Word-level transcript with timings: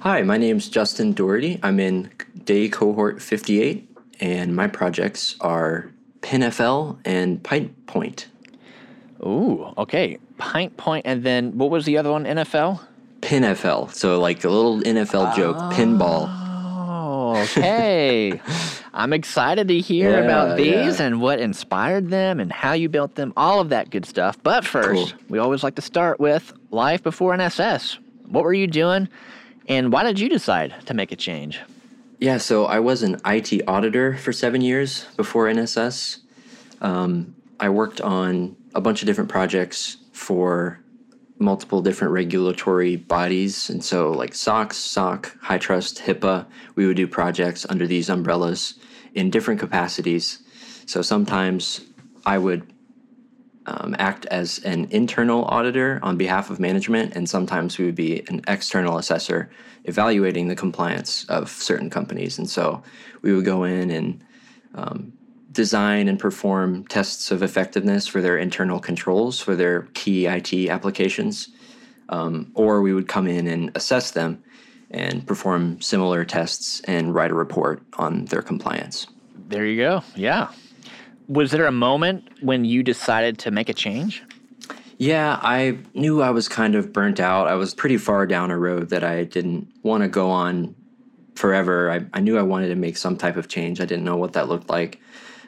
Hi, 0.00 0.22
my 0.22 0.36
name's 0.38 0.68
Justin 0.68 1.14
Dority. 1.14 1.58
I'm 1.62 1.80
in 1.80 2.10
day 2.44 2.68
cohort 2.68 3.20
58, 3.20 3.88
and 4.20 4.54
my 4.54 4.68
projects 4.68 5.36
are 5.40 5.90
PinFL 6.20 6.98
and 7.04 7.42
Pint 7.42 7.86
Point. 7.86 8.28
Ooh, 9.24 9.72
okay. 9.76 10.18
Pint 10.38 10.76
Point, 10.76 11.04
and 11.06 11.24
then 11.24 11.58
what 11.58 11.70
was 11.70 11.84
the 11.84 11.98
other 11.98 12.12
one? 12.12 12.24
NFL. 12.24 12.80
PinFL, 13.20 13.92
so 13.92 14.20
like 14.20 14.44
a 14.44 14.48
little 14.48 14.80
NFL 14.80 15.34
joke, 15.34 15.56
pinball. 15.72 16.28
Oh, 16.30 17.36
okay. 17.42 18.40
I'm 18.94 19.12
excited 19.12 19.66
to 19.68 19.80
hear 19.80 20.10
Yeah, 20.12 20.18
about 20.24 20.56
these 20.56 21.00
yeah. 21.00 21.06
and 21.06 21.20
what 21.20 21.40
inspired 21.40 22.08
them 22.10 22.38
and 22.40 22.52
how 22.52 22.72
you 22.72 22.88
built 22.88 23.16
them, 23.16 23.32
all 23.36 23.60
of 23.60 23.68
that 23.70 23.90
good 23.90 24.06
stuff. 24.06 24.40
But 24.42 24.64
first, 24.64 25.12
Cool. 25.14 25.20
we 25.28 25.38
always 25.38 25.62
like 25.64 25.74
to 25.74 25.82
start 25.82 26.20
with 26.20 26.52
life 26.70 27.02
before 27.02 27.36
NSS. 27.36 27.98
What 28.28 28.44
were 28.44 28.54
you 28.54 28.66
doing, 28.68 29.08
and 29.68 29.92
why 29.92 30.02
did 30.02 30.18
you 30.18 30.28
decide 30.28 30.74
to 30.86 30.94
make 30.94 31.12
a 31.12 31.16
change? 31.16 31.60
Yeah, 32.18 32.38
so 32.38 32.64
I 32.64 32.80
was 32.80 33.02
an 33.02 33.20
IT 33.24 33.62
auditor 33.68 34.16
for 34.16 34.32
seven 34.32 34.60
years 34.60 35.04
before 35.16 35.46
NSS. 35.46 36.18
Um, 36.80 37.36
I 37.60 37.68
worked 37.68 38.00
on 38.00 38.56
a 38.74 38.80
bunch 38.80 39.02
of 39.02 39.06
different 39.06 39.30
projects 39.30 39.98
for 40.12 40.80
multiple 41.38 41.82
different 41.82 42.12
regulatory 42.12 42.96
bodies. 42.96 43.70
And 43.70 43.84
so, 43.84 44.10
like 44.10 44.34
SOX, 44.34 44.76
SOC, 44.76 45.36
HITRUST, 45.42 45.98
HIPAA, 45.98 46.46
we 46.74 46.86
would 46.86 46.96
do 46.96 47.06
projects 47.06 47.64
under 47.68 47.86
these 47.86 48.08
umbrellas 48.08 48.74
in 49.14 49.30
different 49.30 49.60
capacities. 49.60 50.40
So 50.86 51.02
sometimes 51.02 51.82
I 52.26 52.38
would 52.38 52.72
um, 53.68 53.94
act 53.98 54.24
as 54.26 54.58
an 54.60 54.88
internal 54.90 55.44
auditor 55.44 56.00
on 56.02 56.16
behalf 56.16 56.48
of 56.48 56.58
management, 56.58 57.14
and 57.14 57.28
sometimes 57.28 57.76
we 57.76 57.84
would 57.84 57.94
be 57.94 58.22
an 58.28 58.40
external 58.48 58.96
assessor 58.96 59.50
evaluating 59.84 60.48
the 60.48 60.56
compliance 60.56 61.24
of 61.28 61.50
certain 61.50 61.90
companies. 61.90 62.38
And 62.38 62.48
so 62.48 62.82
we 63.20 63.34
would 63.34 63.44
go 63.44 63.64
in 63.64 63.90
and 63.90 64.24
um, 64.74 65.12
design 65.52 66.08
and 66.08 66.18
perform 66.18 66.86
tests 66.86 67.30
of 67.30 67.42
effectiveness 67.42 68.06
for 68.06 68.22
their 68.22 68.38
internal 68.38 68.80
controls 68.80 69.38
for 69.38 69.54
their 69.54 69.82
key 69.92 70.26
IT 70.26 70.70
applications, 70.70 71.48
um, 72.08 72.50
or 72.54 72.80
we 72.80 72.94
would 72.94 73.08
come 73.08 73.26
in 73.26 73.46
and 73.46 73.70
assess 73.74 74.12
them 74.12 74.42
and 74.90 75.26
perform 75.26 75.78
similar 75.82 76.24
tests 76.24 76.80
and 76.82 77.14
write 77.14 77.30
a 77.30 77.34
report 77.34 77.82
on 77.98 78.24
their 78.26 78.40
compliance. 78.40 79.06
There 79.48 79.66
you 79.66 79.76
go. 79.76 80.02
Yeah. 80.16 80.48
Was 81.28 81.50
there 81.50 81.66
a 81.66 81.72
moment 81.72 82.28
when 82.40 82.64
you 82.64 82.82
decided 82.82 83.38
to 83.40 83.50
make 83.50 83.68
a 83.68 83.74
change? 83.74 84.22
Yeah, 84.96 85.38
I 85.42 85.78
knew 85.94 86.22
I 86.22 86.30
was 86.30 86.48
kind 86.48 86.74
of 86.74 86.92
burnt 86.92 87.20
out. 87.20 87.46
I 87.46 87.54
was 87.54 87.74
pretty 87.74 87.98
far 87.98 88.26
down 88.26 88.50
a 88.50 88.58
road 88.58 88.88
that 88.88 89.04
I 89.04 89.24
didn't 89.24 89.68
want 89.82 90.02
to 90.02 90.08
go 90.08 90.30
on 90.30 90.74
forever. 91.36 91.90
I, 91.90 92.00
I 92.12 92.20
knew 92.20 92.36
I 92.36 92.42
wanted 92.42 92.68
to 92.68 92.74
make 92.74 92.96
some 92.96 93.16
type 93.16 93.36
of 93.36 93.46
change. 93.46 93.80
I 93.80 93.84
didn't 93.84 94.04
know 94.04 94.16
what 94.16 94.32
that 94.32 94.48
looked 94.48 94.68
like. 94.68 95.00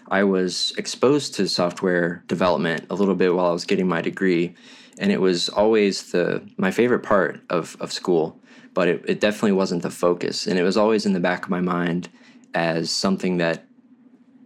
I 0.08 0.23
was 0.25 0.73
exposed 0.77 1.34
to 1.34 1.48
software 1.48 2.23
development 2.27 2.86
a 2.91 2.95
little 2.95 3.14
bit 3.14 3.34
while 3.34 3.47
I 3.47 3.53
was 3.53 3.64
getting 3.64 3.89
my 3.89 4.03
degree, 4.03 4.55
and 4.98 5.11
it 5.11 5.20
was 5.20 5.48
always 5.48 6.12
the 6.12 6.42
my 6.56 6.70
favorite 6.70 7.03
part 7.03 7.41
of, 7.48 7.77
of 7.81 7.92
school, 7.92 8.39
but 8.75 8.86
it, 8.86 9.05
it 9.06 9.20
definitely 9.20 9.53
wasn't 9.53 9.83
the 9.83 9.91
focus. 9.91 10.47
And 10.47 10.58
it 10.58 10.62
was 10.62 10.77
always 10.77 11.06
in 11.06 11.12
the 11.12 11.20
back 11.20 11.45
of 11.45 11.51
my 11.51 11.61
mind 11.61 12.08
as 12.55 12.91
something 12.91 13.39
that 13.39 13.64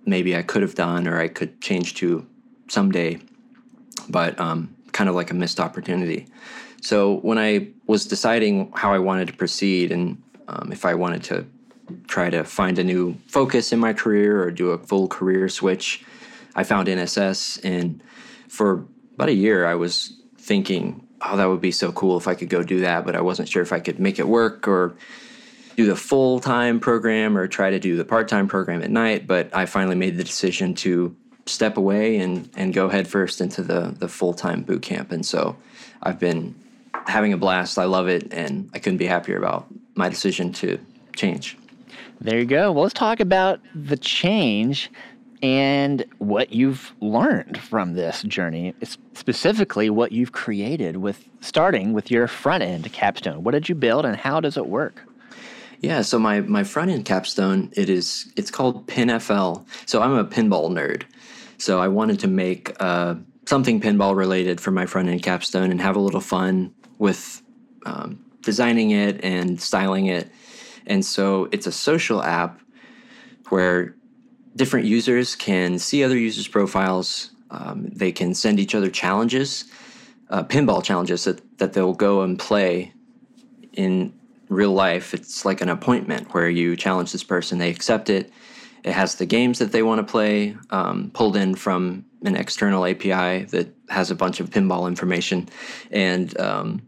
maybe 0.07 0.37
I 0.37 0.43
could 0.43 0.63
have 0.63 0.75
done 0.75 1.07
or 1.09 1.21
I 1.21 1.29
could 1.29 1.61
change 1.61 1.95
to 1.97 2.27
someday 2.69 3.21
but 4.09 4.39
um, 4.41 4.75
kind 4.93 5.09
of 5.09 5.15
like 5.15 5.31
a 5.31 5.35
missed 5.35 5.61
opportunity. 5.61 6.27
So 6.81 7.17
when 7.21 7.39
I 7.39 7.69
was 7.87 8.07
deciding 8.07 8.73
how 8.75 8.93
I 8.93 8.99
wanted 8.99 9.29
to 9.29 9.35
proceed 9.35 9.91
and 9.91 10.23
um, 10.49 10.71
if 10.73 10.85
I 10.85 10.95
wanted 10.95 11.23
to 11.25 11.47
try 12.07 12.31
to 12.31 12.45
find 12.45 12.79
a 12.79 12.85
new 12.85 13.17
focus 13.27 13.73
in 13.73 13.79
my 13.79 13.93
career 13.93 14.43
or 14.43 14.51
do 14.51 14.71
a 14.71 14.79
full 14.79 15.09
career 15.09 15.49
switch, 15.49 16.05
I 16.55 16.65
found 16.65 16.89
NSS. 16.89 17.61
And 17.65 18.03
for 18.49 18.85
about 19.15 19.29
a 19.29 19.35
year, 19.35 19.67
I 19.67 19.75
was 19.75 20.21
thinking, 20.39 21.07
oh, 21.23 21.37
that 21.37 21.47
would 21.47 21.61
be 21.61 21.73
so 21.73 21.93
cool 21.93 22.17
if 22.19 22.29
I 22.29 22.35
could 22.35 22.51
go 22.51 22.63
do 22.63 22.81
that, 22.81 23.07
but 23.07 23.17
I 23.17 23.21
wasn't 23.21 23.49
sure 23.49 23.63
if 23.63 23.73
I 23.73 23.81
could 23.81 23.99
make 23.99 24.19
it 24.19 24.29
work 24.29 24.69
or 24.69 24.95
do 25.77 25.87
the 25.87 25.97
full 25.97 26.41
time 26.41 26.81
program 26.81 27.37
or 27.37 27.47
try 27.47 27.71
to 27.71 27.79
do 27.79 27.97
the 27.97 28.05
part 28.05 28.29
time 28.29 28.49
program 28.49 28.83
at 28.83 28.91
night. 28.91 29.27
But 29.27 29.55
I 29.55 29.67
finally 29.67 29.97
made 29.97 30.17
the 30.17 30.25
decision 30.25 30.75
to 30.77 31.15
step 31.47 31.77
away 31.77 32.19
and, 32.19 32.49
and 32.57 32.73
go 32.73 32.89
headfirst 32.89 33.41
into 33.41 33.63
the, 33.63 33.95
the 33.99 34.09
full 34.09 34.35
time 34.35 34.63
boot 34.63 34.83
camp. 34.83 35.13
And 35.13 35.25
so 35.25 35.57
I've 36.03 36.19
been 36.19 36.55
having 37.07 37.33
a 37.33 37.37
blast. 37.37 37.79
I 37.79 37.85
love 37.85 38.09
it. 38.09 38.33
And 38.33 38.71
I 38.75 38.79
couldn't 38.79 38.99
be 38.99 39.07
happier 39.07 39.37
about 39.37 39.67
my 39.95 40.09
decision 40.09 40.53
to 40.55 40.79
change. 41.15 41.57
There 42.21 42.39
you 42.39 42.47
go. 42.47 42.73
Well, 42.73 42.85
let's 42.85 42.95
talk 42.95 43.21
about 43.21 43.61
the 43.75 43.97
change 43.97 44.91
and 45.43 46.07
what 46.19 46.53
you've 46.53 46.95
learned 47.01 47.59
from 47.59 47.93
this 47.93 48.23
journey, 48.23 48.75
specifically 49.13 49.91
what 49.91 50.11
you've 50.11 50.33
created 50.33 50.97
with 50.97 51.29
starting 51.41 51.93
with 51.93 52.11
your 52.11 52.27
front 52.27 52.63
end 52.63 52.91
capstone. 52.95 53.43
What 53.43 53.51
did 53.51 53.69
you 53.69 53.75
build 53.75 54.07
and 54.07 54.17
how 54.17 54.41
does 54.41 54.57
it 54.57 54.67
work? 54.67 55.03
Yeah, 55.85 56.01
so 56.01 56.19
my, 56.19 56.41
my 56.41 56.65
front 56.65 56.91
end 56.91 57.05
capstone, 57.05 57.71
it 57.77 57.91
is 57.91 58.33
it's 58.37 58.51
called 58.51 58.87
PinFL. 58.87 59.67
So 59.85 60.01
I'm 60.01 60.13
a 60.13 60.25
pinball 60.25 60.71
nerd. 60.71 61.03
So 61.59 61.79
I 61.79 61.89
wanted 61.89 62.21
to 62.21 62.27
make 62.27 62.75
uh, 62.81 63.17
something 63.45 63.83
pinball 63.83 64.17
related 64.17 64.63
for 64.63 64.71
my 64.71 64.87
front 64.87 65.11
end 65.11 65.23
capstone 65.23 65.71
and 65.71 65.83
have 65.83 65.95
a 65.95 66.01
little 66.01 66.23
fun 66.23 66.73
with 66.97 67.43
um, 67.85 68.25
designing 68.41 68.93
it 68.93 69.23
and 69.23 69.61
styling 69.61 70.07
it. 70.07 70.33
And 70.87 71.05
so 71.05 71.51
it's 71.53 71.67
a 71.67 71.73
social 71.73 72.23
app 72.23 72.61
where 73.51 73.95
different 74.57 74.87
users 74.87 75.37
can 75.37 75.79
see 75.79 76.03
other 76.03 76.17
users' 76.17 76.49
profiles. 76.49 77.31
Um, 77.51 77.91
they 77.93 78.11
can 78.11 78.33
send 78.33 78.59
each 78.59 78.75
other 78.75 78.89
challenges, 78.89 79.67
uh, 80.31 80.45
pinball 80.45 80.83
challenges 80.83 81.25
that, 81.25 81.59
that 81.59 81.75
they'll 81.75 81.93
go 81.93 82.23
and 82.23 82.39
play 82.39 82.95
in 83.75 84.15
real 84.55 84.73
life. 84.73 85.15
It's 85.15 85.45
like 85.45 85.61
an 85.61 85.69
appointment 85.69 86.33
where 86.33 86.49
you 86.49 86.77
challenge 86.77 87.13
this 87.13 87.25
person, 87.25 87.59
they 87.59 87.71
accept 87.71 88.11
it. 88.11 88.33
It 88.85 88.93
has 88.93 89.15
the 89.15 89.27
games 89.27 89.59
that 89.59 89.73
they 89.73 89.83
want 89.83 90.07
to 90.07 90.11
play 90.11 90.57
um, 90.71 91.11
pulled 91.15 91.37
in 91.37 91.55
from 91.55 92.05
an 92.23 92.37
external 92.37 92.85
API 92.87 93.45
that 93.47 93.75
has 93.89 94.11
a 94.11 94.15
bunch 94.15 94.41
of 94.41 94.51
pinball 94.51 94.89
information. 94.89 95.49
And 95.91 96.39
um, 96.39 96.83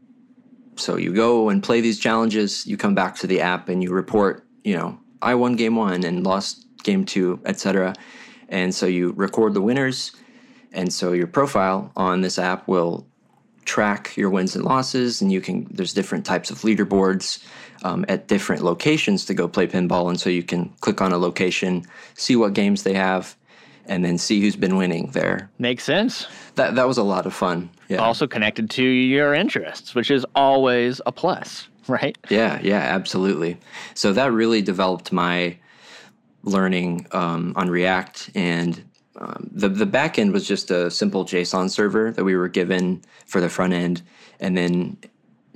so 0.76 0.96
you 0.96 1.14
go 1.14 1.48
and 1.48 1.62
play 1.62 1.80
these 1.80 1.98
challenges, 1.98 2.66
you 2.66 2.76
come 2.76 2.94
back 2.94 3.16
to 3.16 3.26
the 3.26 3.40
app 3.40 3.68
and 3.68 3.82
you 3.82 3.92
report, 3.92 4.46
you 4.62 4.76
know, 4.76 4.98
I 5.22 5.34
won 5.34 5.56
game 5.56 5.76
one 5.76 6.04
and 6.04 6.24
lost 6.24 6.66
game 6.82 7.04
two, 7.04 7.40
etc. 7.46 7.94
And 8.48 8.74
so 8.74 8.86
you 8.86 9.12
record 9.12 9.54
the 9.54 9.62
winners. 9.62 10.12
And 10.72 10.92
so 10.92 11.12
your 11.12 11.26
profile 11.26 11.92
on 11.96 12.20
this 12.20 12.38
app 12.38 12.68
will 12.68 13.06
track 13.66 14.16
your 14.16 14.30
wins 14.30 14.54
and 14.56 14.64
losses 14.64 15.20
and 15.20 15.30
you 15.30 15.40
can 15.40 15.66
there's 15.70 15.92
different 15.92 16.24
types 16.24 16.50
of 16.50 16.58
leaderboards 16.60 17.44
um, 17.82 18.04
at 18.08 18.26
different 18.28 18.62
locations 18.62 19.24
to 19.26 19.34
go 19.34 19.46
play 19.48 19.66
pinball 19.66 20.08
and 20.08 20.18
so 20.20 20.30
you 20.30 20.42
can 20.42 20.68
click 20.80 21.00
on 21.02 21.12
a 21.12 21.18
location 21.18 21.84
see 22.14 22.36
what 22.36 22.54
games 22.54 22.82
they 22.84 22.94
have 22.94 23.36
and 23.86 24.04
then 24.04 24.16
see 24.18 24.40
who's 24.40 24.56
been 24.56 24.76
winning 24.76 25.10
there 25.12 25.50
Makes 25.58 25.84
sense. 25.84 26.26
that, 26.54 26.74
that 26.76 26.86
was 26.88 26.96
a 26.96 27.02
lot 27.02 27.26
of 27.26 27.34
fun 27.34 27.68
yeah 27.88 27.98
Also 27.98 28.26
connected 28.26 28.70
to 28.70 28.82
your 28.82 29.34
interests, 29.34 29.94
which 29.94 30.10
is 30.10 30.24
always 30.34 31.00
a 31.06 31.12
plus, 31.12 31.68
right? 31.88 32.16
Yeah, 32.30 32.58
yeah, 32.62 32.80
absolutely. 32.98 33.58
So 33.94 34.12
that 34.12 34.32
really 34.32 34.60
developed 34.62 35.12
my 35.12 35.56
learning 36.42 37.06
um, 37.12 37.52
on 37.56 37.70
React, 37.70 38.30
and 38.34 38.82
um, 39.18 39.50
the 39.52 39.68
the 39.68 39.86
back 39.86 40.18
end 40.18 40.32
was 40.32 40.46
just 40.46 40.70
a 40.70 40.90
simple 40.90 41.24
JSON 41.24 41.70
server 41.70 42.10
that 42.12 42.24
we 42.24 42.36
were 42.36 42.48
given 42.48 43.02
for 43.26 43.40
the 43.40 43.48
front 43.48 43.72
end, 43.72 44.02
and 44.40 44.56
then 44.56 44.98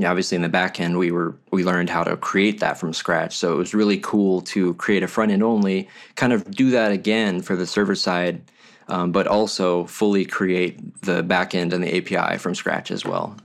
obviously 0.05 0.37
in 0.37 0.43
the 0.43 0.49
back 0.49 0.81
end 0.81 0.99
we 0.99 1.11
were 1.11 1.37
we 1.51 1.63
learned 1.63 1.91
how 1.91 2.03
to 2.03 2.17
create 2.17 2.61
that 2.61 2.79
from 2.79 2.93
scratch. 2.93 3.37
So 3.37 3.53
it 3.53 3.57
was 3.57 3.75
really 3.75 3.99
cool 3.99 4.41
to 4.43 4.75
create 4.75 5.03
a 5.03 5.09
front 5.09 5.31
end 5.31 5.43
only, 5.43 5.89
kind 6.15 6.33
of 6.33 6.51
do 6.51 6.71
that 6.71 6.91
again 6.93 7.43
for 7.43 7.57
the 7.57 7.67
server 7.67 7.95
side. 7.95 8.43
Um, 8.89 9.13
but 9.13 9.29
also 9.29 9.85
fully 9.85 10.25
create 10.25 11.03
the 11.03 11.23
back 11.23 11.55
end 11.55 11.73
and 11.73 11.85
the 11.85 11.97
API 11.97 12.39
from 12.39 12.57
scratch 12.57 12.91
as 12.91 13.05
well. 13.05 13.37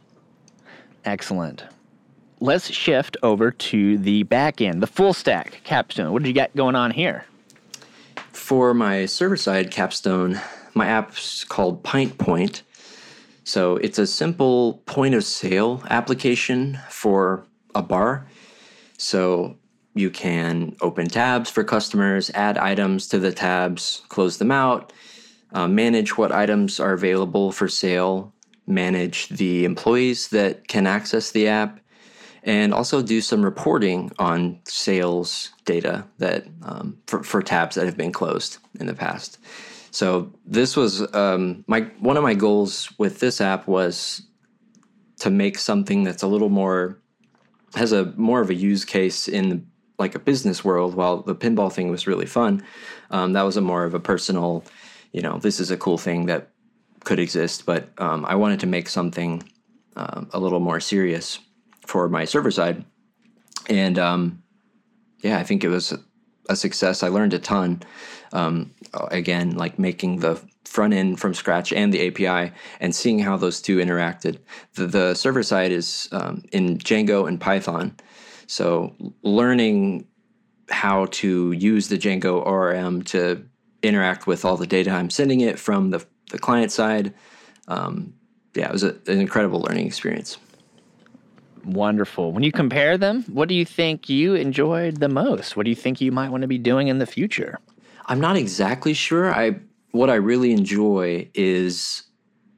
Excellent. 1.03 1.63
Let's 2.39 2.71
shift 2.71 3.15
over 3.21 3.51
to 3.51 3.97
the 3.99 4.23
back 4.23 4.59
end, 4.59 4.81
the 4.81 4.87
full 4.87 5.13
stack 5.13 5.61
capstone. 5.63 6.11
What 6.13 6.23
did 6.23 6.29
you 6.29 6.33
got 6.33 6.55
going 6.55 6.75
on 6.75 6.89
here? 6.89 7.25
For 8.35 8.73
my 8.73 9.05
server 9.05 9.37
side 9.37 9.71
capstone, 9.71 10.39
my 10.73 10.87
app's 10.87 11.45
called 11.45 11.83
Pint 11.83 12.17
Point. 12.17 12.63
So 13.45 13.77
it's 13.77 13.97
a 13.97 14.05
simple 14.05 14.83
point 14.85 15.15
of 15.15 15.23
sale 15.23 15.81
application 15.89 16.77
for 16.89 17.45
a 17.73 17.81
bar. 17.81 18.27
So 18.97 19.57
you 19.95 20.11
can 20.11 20.75
open 20.81 21.07
tabs 21.07 21.49
for 21.49 21.63
customers, 21.63 22.29
add 22.35 22.57
items 22.57 23.07
to 23.07 23.19
the 23.19 23.31
tabs, 23.31 24.03
close 24.09 24.37
them 24.37 24.51
out, 24.51 24.91
uh, 25.53 25.67
manage 25.67 26.17
what 26.17 26.33
items 26.33 26.79
are 26.79 26.93
available 26.93 27.53
for 27.53 27.69
sale, 27.69 28.33
manage 28.67 29.29
the 29.29 29.63
employees 29.63 30.27
that 30.27 30.67
can 30.67 30.85
access 30.85 31.31
the 31.31 31.47
app, 31.47 31.79
and 32.45 32.73
also 32.73 33.01
do 33.01 33.19
some 33.21 33.43
reporting 33.43 34.11
on 34.19 34.59
sales 34.65 35.51
data 35.65 36.05
that 36.19 36.45
um, 36.63 36.97
for, 37.07 37.23
for 37.23 37.41
tabs 37.41 37.75
that 37.75 37.85
have 37.85 37.97
been 37.97 38.11
closed 38.11 38.59
in 38.79 38.85
the 38.85 38.93
past. 38.93 39.39
So 39.89 40.31
this 40.45 40.77
was 40.77 41.13
um, 41.15 41.65
my 41.67 41.81
one 41.99 42.17
of 42.17 42.23
my 42.23 42.35
goals 42.35 42.91
with 42.97 43.19
this 43.19 43.41
app 43.41 43.67
was 43.67 44.21
to 45.19 45.29
make 45.29 45.57
something 45.57 46.03
that's 46.03 46.21
a 46.21 46.27
little 46.27 46.49
more 46.49 46.99
has 47.75 47.91
a 47.91 48.13
more 48.15 48.41
of 48.41 48.49
a 48.49 48.53
use 48.53 48.85
case 48.85 49.27
in 49.27 49.65
like 49.97 50.13
a 50.13 50.19
business 50.19 50.63
world. 50.63 50.93
While 50.93 51.23
the 51.23 51.35
pinball 51.35 51.71
thing 51.71 51.89
was 51.89 52.07
really 52.07 52.25
fun, 52.25 52.63
um, 53.09 53.33
that 53.33 53.43
was 53.43 53.57
a 53.57 53.61
more 53.61 53.85
of 53.85 53.93
a 53.93 53.99
personal, 53.99 54.63
you 55.13 55.21
know, 55.21 55.39
this 55.39 55.59
is 55.59 55.71
a 55.71 55.77
cool 55.77 55.97
thing 55.97 56.27
that 56.27 56.49
could 57.05 57.19
exist. 57.19 57.65
But 57.65 57.89
um, 57.97 58.25
I 58.27 58.35
wanted 58.35 58.59
to 58.59 58.67
make 58.67 58.89
something 58.89 59.43
uh, 59.95 60.25
a 60.31 60.39
little 60.39 60.59
more 60.59 60.79
serious 60.79 61.39
for 61.85 62.09
my 62.09 62.25
server 62.25 62.51
side, 62.51 62.83
and 63.69 63.97
um, 63.97 64.43
yeah, 65.21 65.37
I 65.37 65.43
think 65.43 65.63
it 65.63 65.69
was 65.69 65.93
a 66.49 66.55
success. 66.55 67.03
I 67.03 67.07
learned 67.07 67.33
a 67.33 67.39
ton. 67.39 67.81
Um, 68.33 68.71
again, 68.93 69.55
like 69.55 69.79
making 69.79 70.19
the 70.19 70.41
front 70.65 70.93
end 70.93 71.19
from 71.19 71.33
scratch 71.33 71.71
and 71.71 71.93
the 71.93 72.07
API 72.07 72.51
and 72.79 72.93
seeing 72.93 73.19
how 73.19 73.37
those 73.37 73.61
two 73.61 73.77
interacted. 73.77 74.39
The, 74.73 74.87
the 74.87 75.13
server 75.13 75.43
side 75.43 75.71
is 75.71 76.09
um, 76.11 76.43
in 76.51 76.77
Django 76.77 77.27
and 77.27 77.39
Python. 77.39 77.95
So 78.47 78.93
learning 79.23 80.07
how 80.69 81.05
to 81.11 81.51
use 81.53 81.87
the 81.87 81.97
Django 81.97 82.45
ORM 82.45 83.03
to 83.03 83.45
interact 83.83 84.27
with 84.27 84.43
all 84.43 84.57
the 84.57 84.67
data 84.67 84.91
I'm 84.91 85.09
sending 85.09 85.41
it 85.41 85.59
from 85.59 85.91
the, 85.91 86.05
the 86.31 86.39
client 86.39 86.71
side. 86.71 87.13
Um, 87.67 88.13
yeah, 88.55 88.67
it 88.67 88.71
was 88.71 88.83
a, 88.83 88.97
an 89.07 89.19
incredible 89.19 89.61
learning 89.61 89.87
experience. 89.87 90.37
Wonderful. 91.65 92.31
When 92.31 92.43
you 92.43 92.51
compare 92.51 92.97
them, 92.97 93.23
what 93.23 93.49
do 93.49 93.55
you 93.55 93.65
think 93.65 94.07
you 94.07 94.35
enjoyed 94.35 94.99
the 94.99 95.09
most? 95.09 95.57
What 95.57 95.63
do 95.63 95.69
you 95.69 95.75
think 95.75 95.99
you 95.99 96.11
might 96.11 96.29
want 96.29 96.41
to 96.41 96.47
be 96.47 96.57
doing 96.57 96.87
in 96.89 96.99
the 96.99 97.05
future? 97.05 97.59
I'm 98.05 98.19
not 98.19 98.37
exactly 98.37 98.93
sure. 98.93 99.33
I 99.33 99.59
what 99.91 100.09
I 100.09 100.15
really 100.15 100.51
enjoy 100.51 101.29
is 101.33 102.03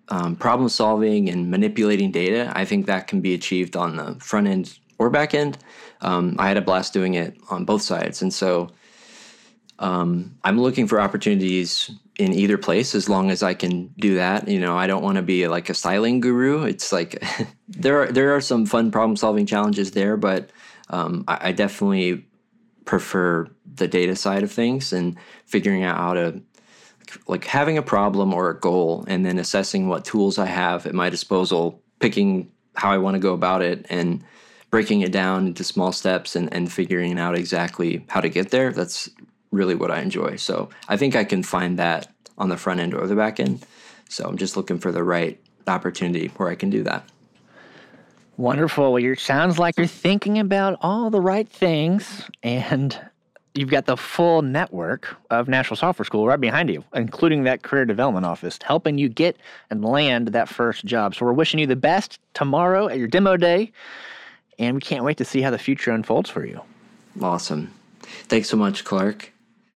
um, 0.09 0.35
problem 0.35 0.69
solving 0.69 1.29
and 1.29 1.49
manipulating 1.49 2.11
data. 2.11 2.51
I 2.55 2.65
think 2.65 2.85
that 2.87 3.07
can 3.07 3.21
be 3.21 3.33
achieved 3.33 3.75
on 3.75 3.95
the 3.95 4.15
front 4.15 4.47
end 4.47 4.77
or 4.97 5.09
back 5.09 5.33
end. 5.33 5.57
Um, 6.01 6.35
I 6.39 6.47
had 6.47 6.57
a 6.57 6.61
blast 6.61 6.93
doing 6.93 7.13
it 7.13 7.37
on 7.49 7.63
both 7.63 7.83
sides, 7.83 8.21
and 8.21 8.33
so 8.33 8.69
um, 9.79 10.35
I'm 10.43 10.59
looking 10.59 10.87
for 10.87 10.99
opportunities 10.99 11.91
in 12.17 12.33
either 12.33 12.57
place 12.57 12.95
as 12.95 13.07
long 13.07 13.29
as 13.29 13.43
I 13.43 13.53
can 13.53 13.87
do 13.99 14.15
that. 14.15 14.47
You 14.47 14.59
know, 14.59 14.75
I 14.75 14.87
don't 14.87 15.03
want 15.03 15.17
to 15.17 15.21
be 15.21 15.47
like 15.47 15.69
a 15.69 15.73
styling 15.73 16.19
guru. 16.19 16.63
It's 16.63 16.91
like 16.91 17.23
there 17.67 18.01
are 18.01 18.11
there 18.11 18.35
are 18.35 18.41
some 18.41 18.65
fun 18.65 18.91
problem 18.91 19.15
solving 19.15 19.45
challenges 19.45 19.91
there, 19.91 20.17
but 20.17 20.49
um, 20.89 21.23
I, 21.27 21.49
I, 21.49 21.51
definitely 21.51 22.25
prefer 22.85 23.45
the 23.75 23.89
data 23.89 24.15
side 24.15 24.43
of 24.43 24.51
things 24.51 24.93
and 24.93 25.17
figuring 25.45 25.83
out 25.83 25.97
how 25.97 26.13
to 26.13 26.41
like 27.27 27.43
having 27.43 27.77
a 27.77 27.81
problem 27.81 28.33
or 28.33 28.49
a 28.49 28.59
goal 28.59 29.03
and 29.07 29.25
then 29.25 29.37
assessing 29.37 29.87
what 29.87 30.05
tools 30.05 30.39
I 30.39 30.45
have 30.45 30.87
at 30.87 30.95
my 30.95 31.09
disposal, 31.09 31.81
picking 31.99 32.51
how 32.75 32.89
I 32.89 32.97
want 32.97 33.15
to 33.15 33.19
go 33.19 33.33
about 33.33 33.61
it 33.61 33.85
and 33.89 34.23
breaking 34.69 35.01
it 35.01 35.11
down 35.11 35.47
into 35.47 35.63
small 35.63 35.91
steps 35.91 36.35
and, 36.35 36.53
and 36.53 36.71
figuring 36.71 37.19
out 37.19 37.35
exactly 37.35 38.05
how 38.09 38.21
to 38.21 38.29
get 38.29 38.51
there. 38.51 38.71
That's 38.71 39.09
really 39.51 39.75
what 39.75 39.91
I 39.91 40.01
enjoy. 40.01 40.35
So 40.35 40.69
I 40.87 40.97
think 40.97 41.15
I 41.15 41.23
can 41.23 41.43
find 41.43 41.79
that 41.79 42.11
on 42.37 42.49
the 42.49 42.57
front 42.57 42.79
end 42.79 42.93
or 42.93 43.07
the 43.07 43.15
back 43.15 43.39
end. 43.39 43.65
So 44.09 44.25
I'm 44.27 44.37
just 44.37 44.57
looking 44.57 44.79
for 44.79 44.91
the 44.91 45.03
right 45.03 45.39
opportunity 45.67 46.27
where 46.37 46.49
I 46.49 46.55
can 46.55 46.69
do 46.69 46.83
that. 46.83 47.07
Wonderful. 48.37 48.93
Well, 48.93 49.03
it 49.03 49.19
sounds 49.19 49.57
like 49.57 49.77
you're 49.77 49.87
thinking 49.87 50.37
about 50.37 50.77
all 50.81 51.09
the 51.09 51.19
right 51.19 51.49
things 51.49 52.29
and 52.43 52.97
you've 53.55 53.71
got 53.71 53.87
the 53.87 53.97
full 53.97 54.43
network 54.43 55.15
of 55.31 55.47
Nashville 55.47 55.77
Software 55.77 56.05
School 56.05 56.27
right 56.27 56.39
behind 56.39 56.69
you, 56.69 56.83
including 56.93 57.43
that 57.45 57.63
career 57.63 57.85
development 57.85 58.25
office, 58.25 58.59
helping 58.63 58.99
you 58.99 59.09
get 59.09 59.37
and 59.71 59.83
land 59.83 60.29
that 60.29 60.47
first 60.47 60.85
job. 60.85 61.15
So 61.15 61.25
we're 61.25 61.33
wishing 61.33 61.59
you 61.59 61.65
the 61.65 61.75
best 61.75 62.19
tomorrow 62.35 62.87
at 62.87 62.99
your 62.99 63.07
demo 63.07 63.35
day, 63.35 63.71
and 64.59 64.75
we 64.75 64.81
can't 64.81 65.03
wait 65.03 65.17
to 65.17 65.25
see 65.25 65.41
how 65.41 65.49
the 65.49 65.57
future 65.57 65.91
unfolds 65.91 66.29
for 66.29 66.45
you. 66.45 66.61
Awesome. 67.19 67.73
Thanks 68.01 68.49
so 68.49 68.57
much, 68.57 68.83
Clark. 68.83 69.33